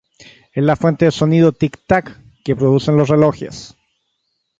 Es 0.53 0.63
la 0.63 0.75
fuente 0.75 1.05
del 1.05 1.11
sonido 1.11 1.51
de 1.51 1.57
"tic 1.59 1.77
tac" 1.85 2.19
que 2.43 2.55
producen 2.55 2.97
los 2.97 3.09
relojes. 3.09 3.75